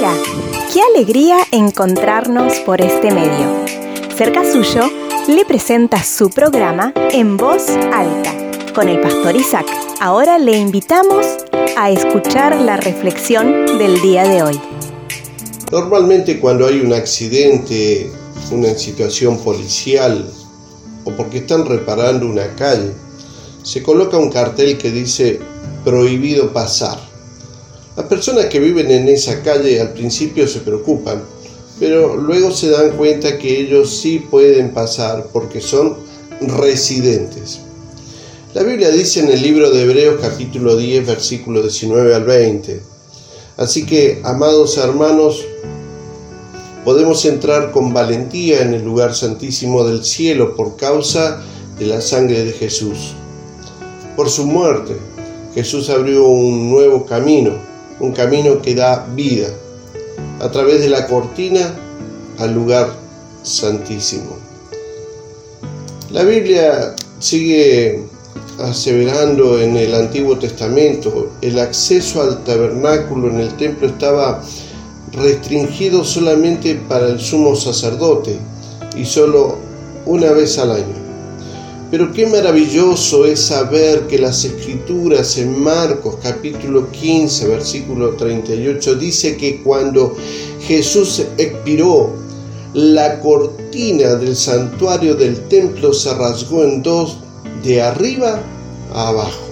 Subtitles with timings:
[0.00, 0.16] Hola,
[0.72, 3.66] qué alegría encontrarnos por este medio.
[4.16, 4.88] Cerca suyo
[5.28, 8.34] le presenta su programa En Voz Alta
[8.74, 9.66] con el pastor Isaac.
[10.00, 11.26] Ahora le invitamos
[11.76, 14.58] a escuchar la reflexión del día de hoy.
[15.70, 18.10] Normalmente cuando hay un accidente,
[18.52, 20.32] una situación policial
[21.04, 22.94] o porque están reparando una calle,
[23.62, 25.40] se coloca un cartel que dice
[25.84, 27.09] prohibido pasar.
[28.00, 31.22] Las personas que viven en esa calle al principio se preocupan,
[31.78, 35.98] pero luego se dan cuenta que ellos sí pueden pasar porque son
[36.40, 37.60] residentes.
[38.54, 42.80] La Biblia dice en el libro de Hebreos capítulo 10 versículo 19 al 20.
[43.58, 45.44] Así que, amados hermanos,
[46.86, 51.42] podemos entrar con valentía en el lugar santísimo del cielo por causa
[51.78, 53.12] de la sangre de Jesús.
[54.16, 54.96] Por su muerte,
[55.54, 57.68] Jesús abrió un nuevo camino,
[58.00, 59.48] un camino que da vida,
[60.40, 61.74] a través de la cortina
[62.38, 62.92] al lugar
[63.42, 64.36] santísimo.
[66.10, 68.02] La Biblia sigue
[68.58, 74.42] aseverando en el Antiguo Testamento, el acceso al tabernáculo en el templo estaba
[75.12, 78.38] restringido solamente para el sumo sacerdote
[78.96, 79.56] y solo
[80.06, 80.99] una vez al año.
[81.90, 89.36] Pero qué maravilloso es saber que las escrituras en Marcos capítulo 15 versículo 38 dice
[89.36, 90.16] que cuando
[90.60, 92.12] Jesús expiró,
[92.74, 97.18] la cortina del santuario del templo se rasgó en dos
[97.64, 98.40] de arriba
[98.94, 99.48] a abajo.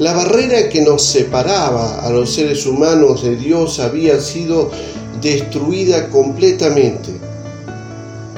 [0.00, 4.72] La barrera que nos separaba a los seres humanos de Dios había sido
[5.20, 7.12] destruida completamente.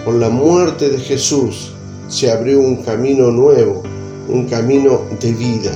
[0.04, 1.73] Por la muerte de Jesús
[2.08, 3.82] se abrió un camino nuevo,
[4.28, 5.72] un camino de vida.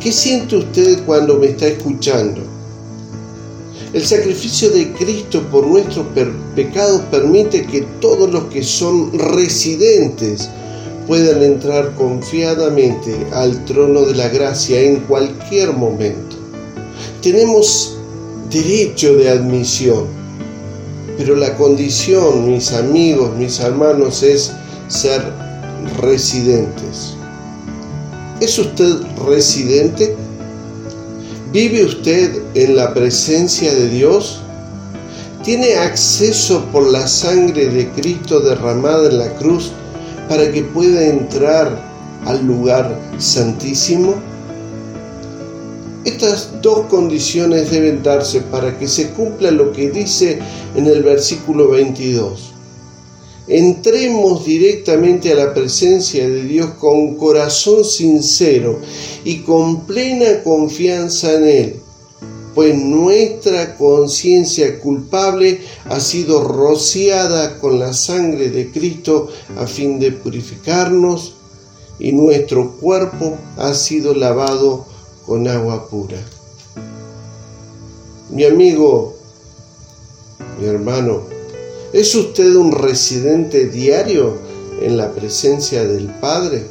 [0.00, 2.42] ¿Qué siente usted cuando me está escuchando?
[3.92, 6.06] El sacrificio de Cristo por nuestros
[6.54, 10.50] pecados permite que todos los que son residentes
[11.06, 16.36] puedan entrar confiadamente al trono de la gracia en cualquier momento.
[17.22, 17.96] Tenemos
[18.50, 20.04] derecho de admisión,
[21.16, 24.52] pero la condición, mis amigos, mis hermanos, es
[24.88, 25.32] ser
[26.00, 27.14] residentes.
[28.40, 30.16] ¿Es usted residente?
[31.52, 34.42] ¿Vive usted en la presencia de Dios?
[35.42, 39.72] ¿Tiene acceso por la sangre de Cristo derramada en la cruz
[40.28, 41.80] para que pueda entrar
[42.26, 44.14] al lugar santísimo?
[46.04, 50.38] Estas dos condiciones deben darse para que se cumpla lo que dice
[50.74, 52.55] en el versículo 22
[53.48, 58.80] entremos directamente a la presencia de Dios con corazón sincero
[59.24, 61.76] y con plena confianza en Él,
[62.54, 70.12] pues nuestra conciencia culpable ha sido rociada con la sangre de Cristo a fin de
[70.12, 71.34] purificarnos
[71.98, 74.86] y nuestro cuerpo ha sido lavado
[75.24, 76.18] con agua pura.
[78.30, 79.16] Mi amigo,
[80.60, 81.35] mi hermano,
[81.92, 84.38] ¿Es usted un residente diario
[84.82, 86.64] en la presencia del Padre?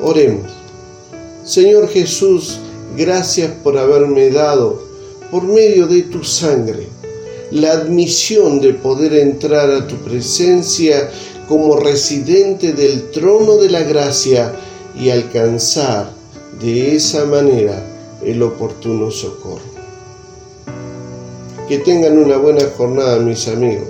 [0.00, 0.50] Oremos.
[1.44, 2.58] Señor Jesús,
[2.96, 4.82] gracias por haberme dado,
[5.30, 6.88] por medio de tu sangre,
[7.50, 11.10] la admisión de poder entrar a tu presencia
[11.46, 14.54] como residente del trono de la gracia
[14.98, 16.10] y alcanzar
[16.58, 17.84] de esa manera
[18.24, 19.83] el oportuno socorro.
[21.68, 23.88] Que tengan una buena jornada mis amigos.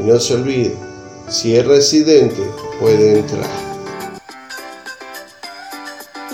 [0.00, 0.74] Y no se olviden,
[1.28, 2.42] si es residente,
[2.80, 3.50] puede entrar.